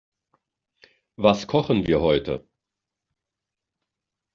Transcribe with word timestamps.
Was 1.15 1.45
kochen 1.45 1.85
wir 1.85 2.01
heute? 2.01 2.47